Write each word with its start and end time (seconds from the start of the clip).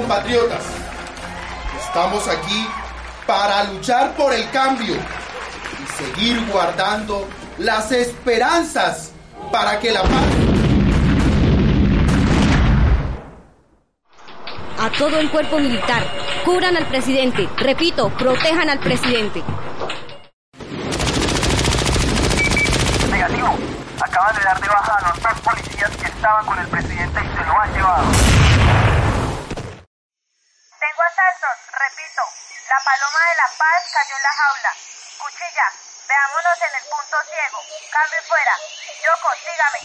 Compatriotas, 0.00 0.64
estamos 1.78 2.26
aquí 2.26 2.66
para 3.26 3.64
luchar 3.64 4.14
por 4.14 4.32
el 4.32 4.48
cambio 4.50 4.94
y 4.94 6.02
seguir 6.02 6.42
guardando 6.50 7.28
las 7.58 7.92
esperanzas 7.92 9.12
para 9.52 9.78
que 9.78 9.92
la 9.92 10.02
paz... 10.02 10.24
A 14.78 14.90
todo 14.96 15.18
el 15.18 15.30
cuerpo 15.30 15.58
militar, 15.58 16.02
cubran 16.46 16.74
al 16.74 16.86
presidente. 16.86 17.46
Repito, 17.58 18.08
protejan 18.08 18.70
al 18.70 18.78
presidente. 18.78 19.42
Negativo. 23.10 23.54
Acaban 24.02 24.34
de 24.34 24.42
dar 24.42 24.58
de 24.58 24.68
baja 24.68 24.94
a 24.94 25.08
los 25.10 25.22
dos 25.22 25.40
policías 25.44 25.90
que 25.98 26.06
estaban 26.06 26.46
con 26.46 26.58
el 26.58 26.66
presidente 26.68 27.20
y 27.22 27.38
se 27.38 27.44
lo 27.44 27.60
han 27.60 27.72
llevado. 27.74 28.39
Repito. 31.10 32.22
La 32.70 32.78
paloma 32.86 33.18
de 33.18 33.34
la 33.34 33.48
paz 33.58 33.82
cayó 33.90 34.14
en 34.14 34.22
la 34.22 34.30
jaula. 34.30 34.70
Cuchilla, 35.18 35.66
veámonos 36.06 36.58
en 36.62 36.72
el 36.78 36.84
punto 36.86 37.16
ciego. 37.26 37.58
Cambio 37.90 38.22
fuera. 38.30 38.54
Yoko, 39.02 39.30
sígame. 39.42 39.80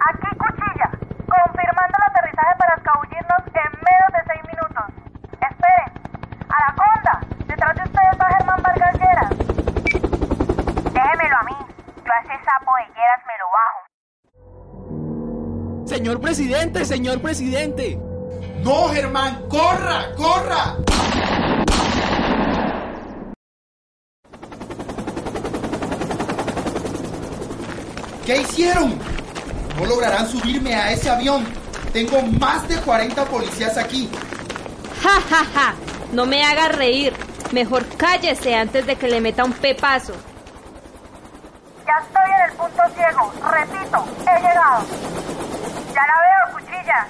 Aquí, 0.00 0.30
cuchilla. 0.32 0.88
Confirmando 1.28 1.92
el 1.92 2.08
aterrizaje 2.08 2.56
para 2.56 2.72
escabullirnos 2.72 3.42
en 3.52 3.70
menos 3.84 4.10
de 4.16 4.20
seis 4.32 4.42
minutos. 4.48 4.86
Esperen. 5.44 5.92
Anaconda, 6.48 7.20
detrás 7.44 7.74
de 7.76 7.82
ustedes 7.84 8.14
va 8.16 8.32
Germán 8.32 8.62
Vargas 8.62 8.94
Lleras. 8.96 9.30
Déjemelo 10.88 11.36
a 11.36 11.42
mí. 11.42 11.56
Yo 12.00 12.12
a 12.12 12.18
ese 12.24 12.36
sapo 12.48 12.72
de 12.80 12.86
Lleras 12.96 13.20
me 13.28 13.36
lo 13.36 13.46
bajo. 13.52 13.92
Señor 16.12 16.24
presidente, 16.24 16.84
señor 16.84 17.22
presidente. 17.22 17.98
No, 18.62 18.88
Germán, 18.88 19.48
corra, 19.48 20.12
corra. 20.14 20.76
¿Qué 28.26 28.42
hicieron? 28.42 28.98
No 29.78 29.86
lograrán 29.86 30.28
subirme 30.28 30.74
a 30.74 30.92
ese 30.92 31.08
avión. 31.08 31.46
Tengo 31.94 32.20
más 32.38 32.68
de 32.68 32.76
40 32.76 33.24
policías 33.24 33.78
aquí. 33.78 34.10
Ja, 35.02 35.18
ja, 35.30 35.44
ja. 35.54 35.74
No 36.12 36.26
me 36.26 36.44
haga 36.44 36.68
reír. 36.68 37.14
Mejor 37.52 37.86
cállese 37.96 38.54
antes 38.54 38.84
de 38.84 38.96
que 38.96 39.08
le 39.08 39.22
meta 39.22 39.44
un 39.44 39.54
pepazo. 39.54 40.12
Ya 41.86 42.04
estoy 42.04 42.30
en 42.36 42.50
el 42.50 42.56
punto 42.58 42.82
ciego. 42.94 43.32
Repito, 43.50 44.04
he 44.30 44.40
llegado. 44.42 45.61
Ya 45.92 46.06
la 46.06 46.16
veo, 46.20 46.52
cuchilla. 46.54 47.06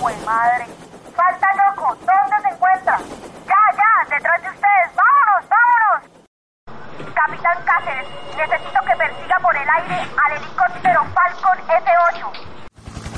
Pues 0.00 0.24
madre. 0.24 0.66
Falta 1.14 1.48
loco. 1.64 1.96
¿Dónde 1.96 2.42
se 2.42 2.48
encuentra? 2.48 2.98
Ya, 3.46 3.76
ya, 3.76 4.16
detrás 4.16 4.42
de 4.42 4.48
ustedes. 4.50 4.90
Vámonos, 4.94 5.48
vámonos. 5.48 7.14
Capitán 7.14 7.64
Cáceres, 7.64 8.08
necesito 8.36 8.80
que 8.84 8.96
persiga 8.96 9.38
por 9.38 9.56
el 9.56 9.68
aire 9.68 10.06
al 10.24 10.32
helicóptero 10.32 11.04
Falcon 11.14 11.58
F8. 11.68 12.32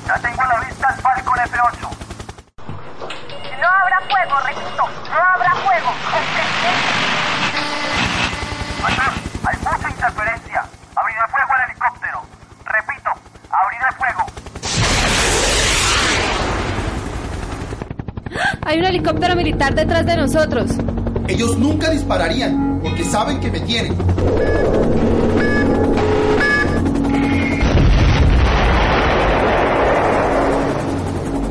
Ya 0.06 0.18
tengo 0.18 0.42
a 0.42 0.46
la 0.46 0.60
vista 0.60 0.88
al 0.88 0.94
Falcon 0.96 1.38
F8. 1.38 1.96
No 3.60 3.68
habrá 3.68 4.00
fuego, 4.00 4.40
repito, 4.40 4.88
no 5.10 5.18
habrá 5.18 5.50
fuego. 5.54 5.90
El 6.14 6.24
presidente. 6.34 7.06
Hay 9.46 9.56
mucha 9.58 9.88
interferencia. 9.88 10.64
Abriré 10.94 11.28
fuego 11.28 11.52
al 11.54 11.70
helicóptero. 11.70 12.22
Repito, 12.64 13.10
abriré 13.50 13.92
fuego. 13.96 14.25
Hay 18.66 18.80
un 18.80 18.84
helicóptero 18.84 19.36
militar 19.36 19.76
detrás 19.76 20.04
de 20.04 20.16
nosotros. 20.16 20.68
Ellos 21.28 21.56
nunca 21.56 21.88
dispararían 21.88 22.80
porque 22.82 23.04
saben 23.04 23.38
que 23.38 23.48
me 23.48 23.60
tienen. 23.60 23.94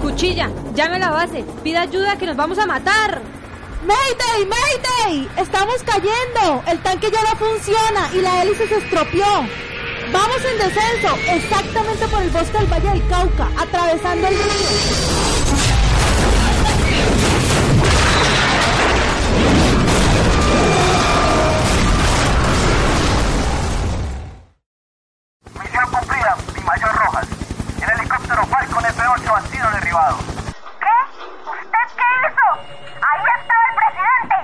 Cuchilla, 0.02 0.50
llame 0.76 0.98
a 0.98 1.00
la 1.00 1.12
base. 1.12 1.46
Pida 1.64 1.84
ayuda 1.84 2.18
que 2.18 2.26
nos 2.26 2.36
vamos 2.36 2.60
a 2.60 2.66
matar. 2.66 3.22
¡Mayday! 3.88 4.50
¡Mayday! 4.50 5.30
¡Estamos 5.38 5.76
cayendo! 5.86 6.64
El 6.68 6.80
tanque 6.80 7.10
ya 7.12 7.22
no 7.22 7.38
funciona 7.38 8.10
y 8.14 8.20
la 8.20 8.44
hélice 8.44 8.68
se 8.68 8.76
estropeó. 8.76 9.48
Vamos 10.12 10.38
en 10.52 10.58
descenso, 10.58 11.16
exactamente 11.32 12.08
por 12.10 12.22
el 12.22 12.30
bosque 12.30 12.58
del 12.58 12.68
Valle 12.68 12.90
del 12.90 13.08
Cauca, 13.08 13.48
atravesando 13.58 14.28
el 14.28 14.34
río. 14.34 15.85
Falcon 28.76 28.92
F8 28.92 29.24
ha 29.34 29.42
sido 29.48 29.72
derribado. 29.72 30.18
¿Qué? 30.82 30.96
¿Usted 31.50 31.86
qué 31.96 32.08
hizo? 32.28 32.48
Ahí 33.08 33.22
estaba 33.40 33.66
el 33.72 33.76
presidente. 33.80 34.36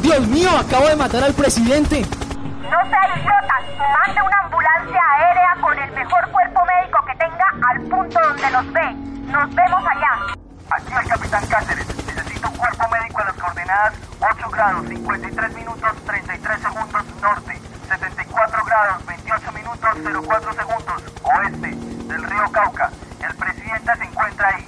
Dios 0.00 0.22
mío, 0.28 0.50
acabo 0.58 0.88
de 0.88 0.96
matar 0.96 1.24
al 1.24 1.34
presidente. 1.34 2.00
No 2.00 2.80
sea 2.88 3.08
idiota. 3.14 3.60
Mande 3.76 4.22
una 4.22 4.38
ambulancia 4.38 5.00
aérea 5.18 5.54
con 5.60 5.78
el 5.78 5.92
mejor 5.92 6.30
cuerpo 6.30 6.60
médico 6.64 7.04
que 7.04 7.14
tenga 7.16 7.44
al 7.68 7.80
punto 7.82 8.20
donde 8.20 8.50
nos 8.50 8.72
ve. 8.72 8.94
Nos 9.30 9.54
vemos 9.54 9.84
allá. 9.90 10.34
Aquí 10.70 10.92
el 10.98 11.08
capitán 11.08 11.46
Cáceres. 11.48 11.86
Necesito 12.06 12.48
un 12.48 12.56
cuerpo 12.56 12.88
médico 12.88 13.20
en 13.20 13.26
las 13.26 13.36
coordenadas 13.36 13.94
8 14.18 14.50
grados 14.50 14.88
53 14.88 15.54
minutos 15.56 15.90
33 16.06 16.60
segundos 16.62 17.04
norte, 17.20 17.60
74 17.88 18.64
grados 18.64 19.06
28 19.06 19.52
minutos 19.52 19.90
04 20.26 20.52
segundos 20.54 21.02
oeste 21.22 21.61
río 22.32 22.50
Cauca. 22.50 22.90
El 23.20 23.36
presidente 23.36 23.96
se 23.96 24.04
encuentra 24.04 24.48
ahí. 24.48 24.66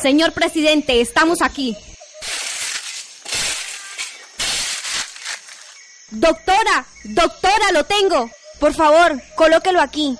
Señor 0.00 0.32
presidente, 0.32 1.00
estamos 1.00 1.42
aquí. 1.42 1.76
Doctora, 6.10 6.86
doctora, 7.04 7.72
lo 7.72 7.84
tengo. 7.84 8.30
Por 8.60 8.74
favor, 8.74 9.20
colóquelo 9.36 9.80
aquí. 9.80 10.16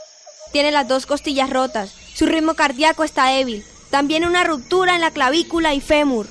Tiene 0.51 0.71
las 0.73 0.89
dos 0.89 1.07
costillas 1.07 1.51
rotas. 1.51 1.93
Su 2.15 2.27
ritmo 2.27 2.55
cardíaco 2.55 3.05
está 3.05 3.27
débil. 3.27 3.65
También 3.91 4.25
una 4.25 4.45
ruptura 4.45 4.95
en 4.95 5.03
la 5.03 5.11
clavícula 5.11 5.75
y 5.75 5.81
fémur. 5.81 6.27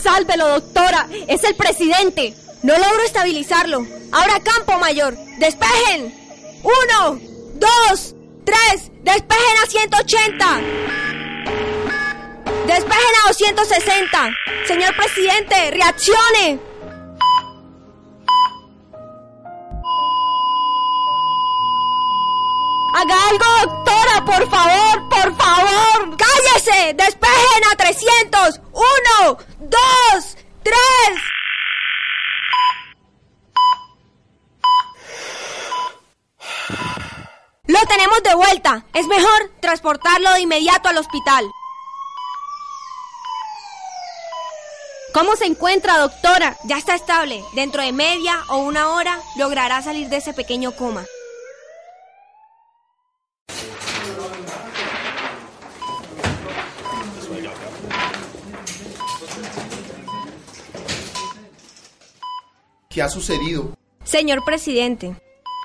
Sálvelo, 0.00 0.46
doctora. 0.48 1.08
Es 1.26 1.42
el 1.44 1.54
presidente. 1.56 2.34
No 2.62 2.76
logro 2.78 3.02
estabilizarlo. 3.04 3.86
Ahora 4.12 4.40
campo 4.40 4.78
mayor. 4.78 5.16
Despejen. 5.38 6.14
Uno, 6.62 7.18
dos, 7.54 8.14
tres. 8.44 8.90
Despejen 9.02 9.56
a 9.62 9.66
180. 9.66 10.60
Despejen 12.66 13.14
a 13.24 13.28
260. 13.28 14.30
Señor 14.66 14.96
presidente, 14.96 15.70
reaccione. 15.70 16.73
Haga 23.04 23.28
algo, 23.28 23.44
doctora, 23.66 24.24
por 24.24 24.50
favor, 24.50 25.08
por 25.10 25.36
favor. 25.36 26.16
Cállese. 26.16 26.94
Despejen 26.94 27.64
a 27.70 27.76
300. 27.76 28.60
Uno, 28.72 29.38
dos, 29.58 30.36
tres. 30.62 31.20
lo 37.66 37.80
tenemos 37.86 38.22
de 38.22 38.34
vuelta. 38.34 38.86
Es 38.94 39.06
mejor 39.06 39.50
transportarlo 39.60 40.32
de 40.32 40.40
inmediato 40.40 40.88
al 40.88 40.96
hospital. 40.96 41.44
¿Cómo 45.12 45.36
se 45.36 45.44
encuentra, 45.44 45.98
doctora? 45.98 46.56
Ya 46.64 46.78
está 46.78 46.94
estable. 46.94 47.44
Dentro 47.52 47.82
de 47.82 47.92
media 47.92 48.42
o 48.48 48.58
una 48.58 48.94
hora 48.94 49.20
logrará 49.36 49.82
salir 49.82 50.08
de 50.08 50.16
ese 50.16 50.32
pequeño 50.32 50.72
coma. 50.72 51.04
¿Qué 62.94 63.02
ha 63.02 63.08
sucedido? 63.08 63.76
Señor 64.04 64.44
presidente, 64.44 65.16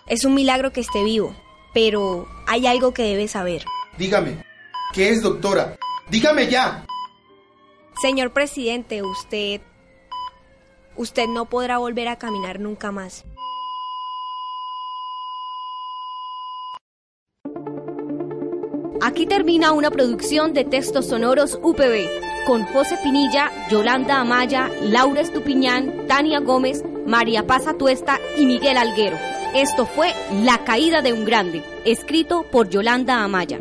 es 0.08 0.26
un 0.26 0.34
milagro 0.34 0.74
que 0.74 0.82
esté 0.82 1.04
vivo, 1.04 1.36
pero 1.76 2.28
hay 2.48 2.66
algo 2.66 2.92
que 2.92 3.04
debe 3.04 3.28
saber. 3.28 3.66
Dígame, 4.00 4.44
¿qué 4.94 5.10
es, 5.12 5.22
doctora? 5.22 5.78
Dígame 6.10 6.50
ya. 6.50 6.88
Señor 8.02 8.34
presidente, 8.34 9.04
usted... 9.04 9.62
Usted 10.96 11.28
no 11.28 11.46
podrá 11.46 11.78
volver 11.78 12.08
a 12.08 12.18
caminar 12.18 12.60
nunca 12.60 12.92
más. 12.92 13.24
Aquí 19.02 19.28
termina 19.28 19.72
una 19.72 19.92
producción 19.92 20.54
de 20.54 20.66
textos 20.66 21.06
sonoros 21.06 21.60
UPB 21.62 22.10
con 22.48 22.64
José 22.66 22.98
Pinilla, 23.04 23.52
Yolanda 23.70 24.20
Amaya, 24.20 24.70
Laura 24.82 25.22
Estupiñán, 25.22 26.08
Tania 26.08 26.40
Gómez, 26.40 26.84
María 27.10 27.48
Paz 27.48 27.66
Atuesta 27.66 28.20
y 28.38 28.46
Miguel 28.46 28.78
Alguero. 28.78 29.18
Esto 29.56 29.88
fue 29.88 30.14
La 30.44 30.64
caída 30.64 31.02
de 31.02 31.12
un 31.12 31.26
grande, 31.26 31.64
escrito 31.84 32.44
por 32.44 32.70
Yolanda 32.70 33.24
Amaya. 33.24 33.60